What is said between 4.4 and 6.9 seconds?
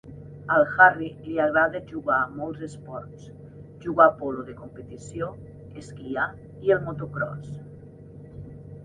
de competició, esquiar i el